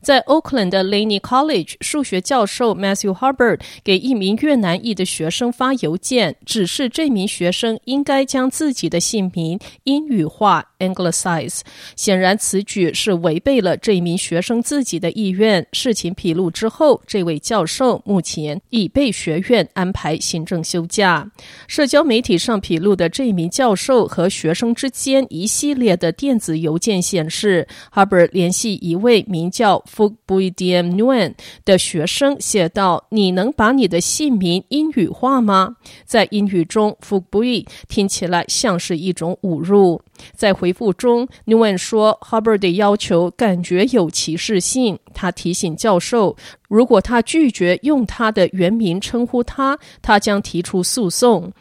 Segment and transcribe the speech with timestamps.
[0.00, 11.60] 在 Oakland 的 Laney College，数学教授 Matthew Hubbard 给一名越南裔的学生发邮件，指示这名学生应该将自己的姓名英语化 （Anglicize）。
[11.96, 15.66] 显然，此举是违背了这名学生自己的意愿。
[15.72, 21.30] 事情披露之后，这位教授目前已被学院安排行政休假。
[21.66, 31.34] 社交媒体上披露的这名教授和学生之间一系列的电子邮件显示，Huber 联系一位名叫 Phuc Bui d i m Nguyen
[31.64, 40.00] 的学生写道：“你能把你的姓名英语化吗？”在英语中，Phuc Bui 听起来像是一种侮辱。
[40.34, 46.36] 在回复中，Newman 说：“Hubbard 的要求感觉有歧视性。”他提醒教授，
[46.68, 51.52] 如果他拒绝用他的原名称呼他，他将提出诉讼。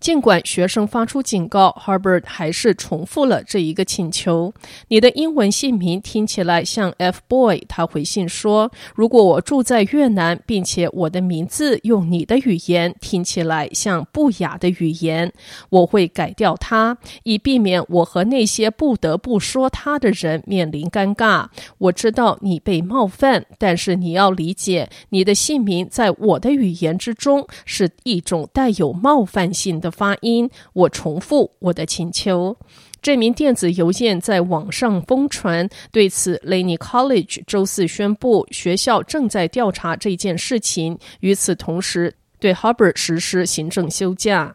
[0.00, 4.54] 尽管学生发出警告，Harbert 还是重复了这一个请求。
[4.88, 7.62] 你的英文姓名听起来像 F boy。
[7.68, 15.30] 他回信说：“如果我住在越南，并且我的名字用你的语言听起来像不雅的语言，
[15.68, 21.48] 我会改掉它，以避免我和那些不得不说它的人面临尴尬。
[21.76, 32.56] 我知道你被冒犯，但是你要理解，你的姓名在我的语言之中是一种带有冒犯性的。”发音，我重复我的请求。
[33.02, 35.68] 这名电子邮件在网上疯传。
[35.90, 40.98] 对此，Laney College 周四宣布，学校正在调查这件事情。
[41.20, 44.54] 与此同时，对 Hubbard 实施行政休假。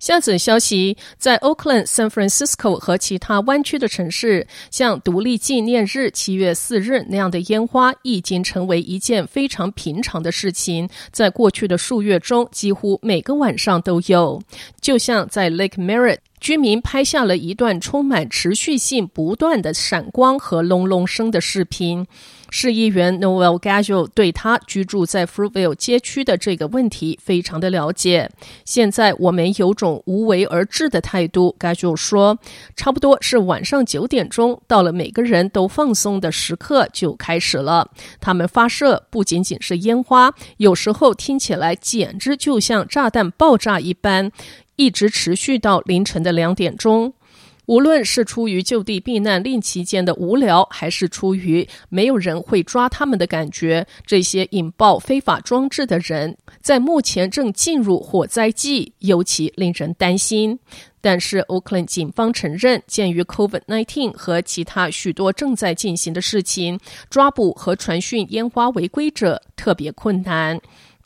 [0.00, 10.88] 下则消息，在 Oakland、San Francisco 和其他湾区的城市，像独立纪念日七月四日那样的烟花，已经成为一件非常平常的事情。
[11.12, 14.42] 在过去的数月中，几乎每个晚上都有。
[14.80, 22.06] 就像在 Lake Merritt，居民拍下了一段充满持续性、不断的闪光和隆隆声的视频。
[22.52, 28.28] 市议员 Noel Gaggio 对他居住在 Fruitvale 街区的这个问题非常的了解。
[28.64, 32.38] 现在我们有种无为而治的态度，Gaggio 说，
[32.74, 37.88] 差不多是晚上九点钟，到了每个人都放松的时刻就开始了。
[38.18, 44.32] 他们发射不仅仅是烟花，有时候听起来简直就像炸弹爆炸一般，
[44.76, 47.12] 一直持续到凌晨的两点钟。
[47.66, 60.58] 无论是出于就地避难令期间的无聊，还是出于没有人会抓他们的感觉，这些引爆非法装置的人在目前正进入火灾季，尤其令人担心。
[61.00, 70.60] 但是，Oakland 警方承认，鉴于 COVID-19 和其他许多正在进行的事情，抓捕和传讯烟花违规者特别困难。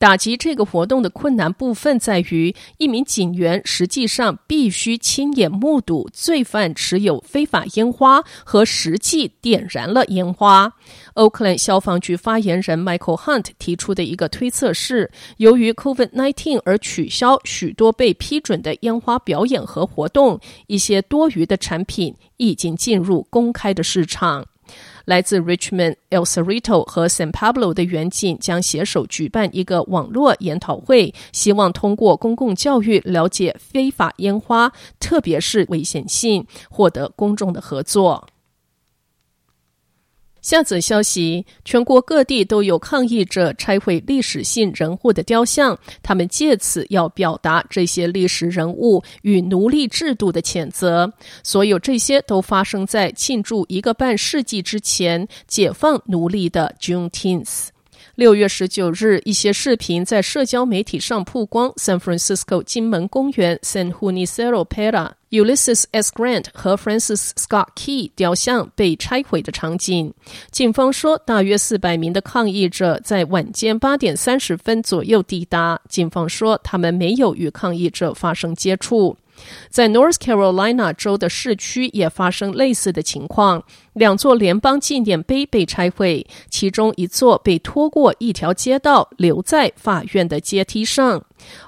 [0.05, 10.71] 打击这个活动的困难部分在于，一名警员实际上必须亲眼目睹罪犯持有非法烟花和实际点燃了烟花。
[11.15, 24.45] Oakland 消防局发言人 Michael Hunt 提出的一个推测是，由于 COVID-19 而取消许多被批准的烟花表演和活动，一些多余的产品已经进入公开的市场。
[25.05, 38.27] 来自 Richmond、El Cerrito 和 San Pablo 的远景将携手举办一个网络研讨会，希望通过公共教育了解非法烟花，特别是危险性，获得公众的合作。
[40.45, 51.11] 下则消息：全国各地都有抗议者拆毁历史性人物的雕像，他们借此要表达这些历史人物与奴隶制度的谴责。
[51.43, 57.69] 所有这些都发生在庆祝一个半世纪之前解放奴隶的 Juneteenth。
[58.17, 66.13] 六月十九日，一些视频在社交媒体上曝光，San Francisco 金门公园 San Junicero Pera Ulysses S.
[66.15, 70.15] Grant 和 Francis Scott Key 雕像被拆毁的场景。
[70.53, 75.81] 警方说，大约四百名的抗议者在晚间八点三十分左右抵达。
[75.89, 79.17] 警方说，他们没有与抗议者发生接触。
[79.69, 91.25] 在 North Carolina 州的市区也发生类似的情况，两座联邦纪念碑被拆毁，其中一座被拖过一条街道，留在法院的阶梯上。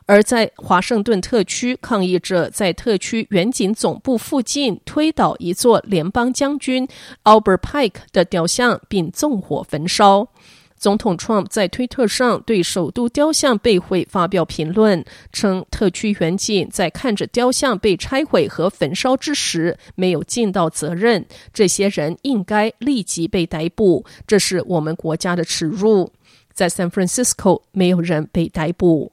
[0.06, 6.88] 而在华盛顿特区，抗议者在特区远景总部附近推倒一座联邦将军
[7.24, 10.28] Albert Pike 的雕像，并纵火焚烧。
[10.86, 26.12] 总统 Trump 在推特上对首都雕像被毁发表评论，称特区远景在看着雕像被拆毁和焚烧之时没有尽到责任，这些人应该立即被逮捕，这是我们国家的耻辱。
[26.52, 29.10] 在 San Francisco，没有人被逮捕。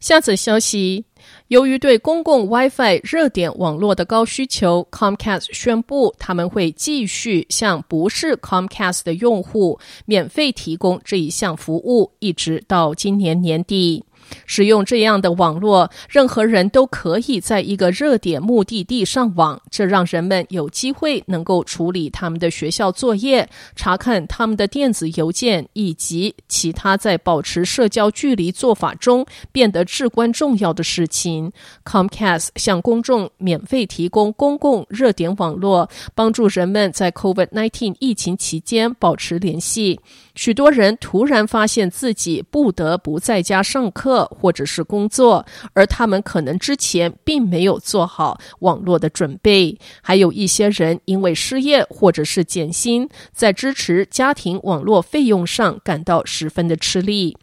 [0.00, 1.04] 下则消息。
[1.48, 14.04] 由于对公共 WiFi 热点网络的高需求，Comcast 宣布他们会继续向不是 Comcast 的用户免费提供这一项服务，一直到今年年底。
[14.46, 31.52] 使用这样的网络，任何人都可以在一个热点目的地上网，这让人们有机会能够处理他们的学校作业、查看他们的电子邮件以及其他在保持社交距离做法中变得至关重要的事情。
[31.84, 40.00] Comcast 向公众免费提供公共热点网络，帮助人们在 COVID-19 疫情期间保持联系。
[40.34, 49.78] 许多人突然发现自己不得不在家上课或者是工作，而他们可能之前并没有做好网络的准备。
[50.02, 57.36] 还有一些人因为失业或者是减薪，在支持家庭网络费用上感到十分的吃力。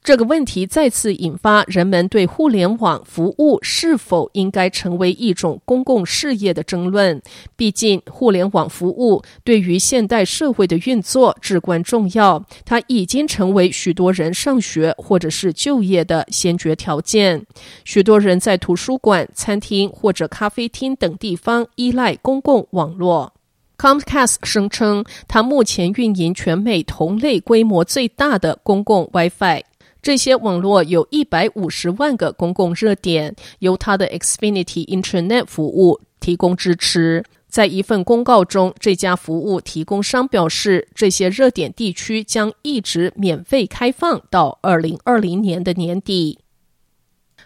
[0.00, 7.20] 这个问题再次引发人们对互联网服务是否应该成为一种公共事业的争论。
[7.56, 17.44] 毕竟，互联网服务对于现代社会的运作至关重要，它已经成为许多人上学或者是就业的先决条件。
[17.84, 23.34] 许多人在图书馆、餐厅或者咖啡厅等地方依赖公共网络。
[23.76, 29.64] Comcast 声称，它目前运营全美同类规模最大的公共 WiFi。
[30.00, 37.24] 这些网络有一百五十万个公共热点，由它的 Xfinity Internet 服务提供支持。
[37.48, 46.38] 在一份公告中，这家服务提供商表示，这些热点地区将一直免费开放到二零二零年的年底。